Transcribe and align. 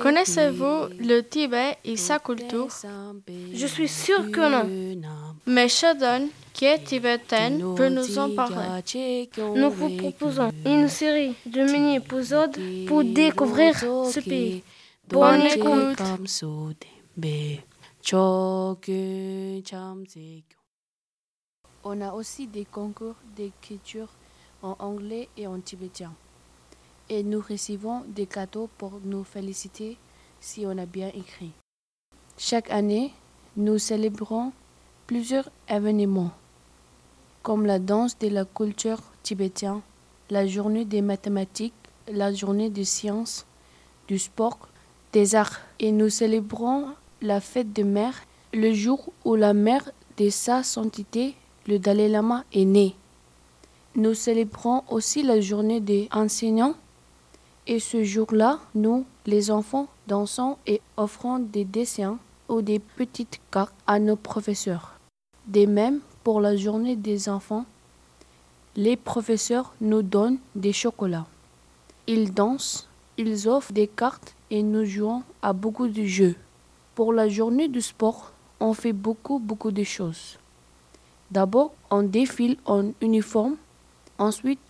Connaissez-vous 0.00 0.88
le 0.98 1.20
Tibet 1.20 1.76
et 1.84 1.96
sa 1.96 2.18
culture? 2.18 2.66
Je 3.52 3.66
suis 3.66 3.86
sûr 3.86 4.28
que 4.32 4.94
non. 4.96 5.36
Mais 5.46 5.68
Sheldon, 5.68 6.28
qui 6.52 6.64
est 6.64 6.82
tibétaine, 6.82 7.74
peut 7.76 7.88
nous 7.88 8.18
en 8.18 8.34
parler. 8.34 8.82
Nous 9.38 9.70
vous 9.70 9.96
proposons 9.96 10.50
une 10.66 10.88
série 10.88 11.34
de 11.46 11.62
mini-épisodes 11.62 12.58
pour 12.88 13.04
découvrir 13.04 13.78
ce 13.78 14.18
pays. 14.18 14.64
Bonne 15.08 15.42
écoute. 15.42 16.02
On 21.84 22.00
a 22.00 22.12
aussi 22.12 22.48
des 22.48 22.64
concours 22.64 23.14
d'écriture 23.36 24.08
en 24.60 24.74
anglais 24.80 25.28
et 25.36 25.46
en 25.46 25.60
tibétain. 25.60 26.12
Et 27.10 27.22
nous 27.22 27.40
recevons 27.40 28.02
des 28.08 28.26
cadeaux 28.26 28.68
pour 28.76 28.92
nous 29.04 29.24
féliciter 29.24 29.96
si 30.40 30.64
on 30.66 30.76
a 30.76 30.86
bien 30.86 31.08
écrit. 31.08 31.52
Chaque 32.36 32.70
année, 32.70 33.12
nous 33.56 33.78
célébrons 33.78 34.52
plusieurs 35.06 35.50
événements, 35.68 36.30
comme 37.42 37.64
la 37.64 37.78
danse 37.78 38.18
de 38.18 38.28
la 38.28 38.44
culture 38.44 39.00
tibétaine, 39.22 39.80
la 40.30 40.46
journée 40.46 40.84
des 40.84 41.00
mathématiques, 41.00 41.72
la 42.12 42.32
journée 42.32 42.68
des 42.70 42.84
sciences, 42.84 43.46
du 44.06 44.18
sport, 44.18 44.68
des 45.12 45.34
arts. 45.34 45.60
Et 45.80 45.92
nous 45.92 46.10
célébrons 46.10 46.88
la 47.22 47.40
fête 47.40 47.72
de 47.72 47.82
mère, 47.82 48.22
le 48.52 48.72
jour 48.72 49.12
où 49.24 49.34
la 49.34 49.54
mère 49.54 49.90
de 50.18 50.28
sa 50.28 50.62
sainteté, 50.62 51.34
le 51.66 51.78
Dalai 51.78 52.08
Lama, 52.08 52.44
est 52.52 52.64
née. 52.64 52.94
Nous 53.96 54.14
célébrons 54.14 54.84
aussi 54.90 55.22
la 55.22 55.40
journée 55.40 55.80
des 55.80 56.08
enseignants 56.12 56.74
et 57.68 57.80
ce 57.80 58.02
jour-là, 58.02 58.58
nous, 58.74 59.04
les 59.26 59.50
enfants, 59.50 59.88
dansons 60.06 60.56
et 60.66 60.80
offrons 60.96 61.38
des 61.38 61.66
dessins 61.66 62.18
ou 62.48 62.62
des 62.62 62.78
petites 62.78 63.40
cartes 63.50 63.74
à 63.86 63.98
nos 63.98 64.16
professeurs. 64.16 64.98
De 65.46 65.66
même, 65.66 66.00
pour 66.24 66.40
la 66.40 66.56
journée 66.56 66.96
des 66.96 67.28
enfants, 67.28 67.66
les 68.74 68.96
professeurs 68.96 69.74
nous 69.82 70.02
donnent 70.02 70.38
des 70.54 70.72
chocolats. 70.72 71.26
Ils 72.06 72.32
dansent, 72.32 72.88
ils 73.18 73.46
offrent 73.48 73.72
des 73.72 73.86
cartes 73.86 74.34
et 74.50 74.62
nous 74.62 74.86
jouons 74.86 75.22
à 75.42 75.52
beaucoup 75.52 75.88
de 75.88 76.04
jeux. 76.04 76.36
Pour 76.94 77.12
la 77.12 77.28
journée 77.28 77.68
du 77.68 77.82
sport, 77.82 78.32
on 78.60 78.72
fait 78.72 78.94
beaucoup, 78.94 79.38
beaucoup 79.38 79.72
de 79.72 79.84
choses. 79.84 80.38
D'abord, 81.30 81.74
on 81.90 82.02
défile 82.02 82.56
en 82.64 82.92
uniforme. 83.02 83.56
Ensuite, 84.16 84.60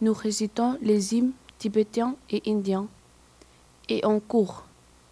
nous 0.00 0.14
récitons 0.14 0.78
les 0.80 1.14
hymnes 1.14 1.32
tibétains 1.58 2.16
et 2.30 2.42
indiens. 2.46 2.88
Et 3.88 4.04
on 4.04 4.20
court. 4.20 4.64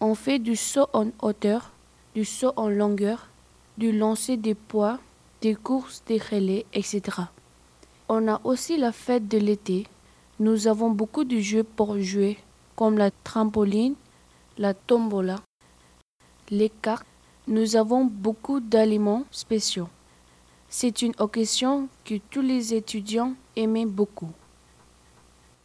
On 0.00 0.14
fait 0.14 0.38
du 0.38 0.56
saut 0.56 0.88
en 0.92 1.08
hauteur, 1.20 1.70
du 2.14 2.24
saut 2.24 2.52
en 2.56 2.68
longueur, 2.68 3.28
du 3.78 3.92
lancer 3.92 4.36
des 4.36 4.54
poids, 4.54 4.98
des 5.40 5.54
courses 5.54 6.02
des 6.06 6.18
relais, 6.18 6.66
etc. 6.72 7.02
On 8.08 8.28
a 8.28 8.40
aussi 8.44 8.76
la 8.76 8.92
fête 8.92 9.28
de 9.28 9.38
l'été. 9.38 9.86
Nous 10.38 10.66
avons 10.66 10.90
beaucoup 10.90 11.24
de 11.24 11.38
jeux 11.38 11.64
pour 11.64 11.98
jouer, 12.00 12.38
comme 12.76 12.98
la 12.98 13.10
trampoline, 13.10 13.94
la 14.58 14.74
tombola, 14.74 15.40
les 16.50 16.68
cartes. 16.68 17.06
Nous 17.48 17.76
avons 17.76 18.04
beaucoup 18.04 18.60
d'aliments 18.60 19.24
spéciaux. 19.30 19.88
C'est 20.68 21.02
une 21.02 21.14
occasion 21.18 21.88
que 22.04 22.14
tous 22.30 22.40
les 22.40 22.74
étudiants 22.74 23.34
aimaient 23.56 23.86
beaucoup. 23.86 24.30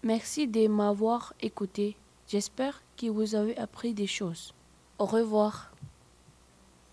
Merci 0.08 0.48
de 0.48 0.70
m'avoir 0.70 1.34
écouté. 1.42 1.98
J'espère 2.30 2.82
que 2.96 3.08
vous 3.08 3.36
avez 3.36 3.58
appris 3.58 3.94
des 3.94 4.08
choses. 4.08 4.54
Au 5.00 5.06
revoir. 5.06 5.74